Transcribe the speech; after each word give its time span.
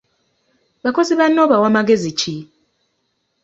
Bakozi 0.83 1.13
banno 1.19 1.39
obawa 1.45 1.69
magezi 1.75 2.11
ki? 2.19 2.35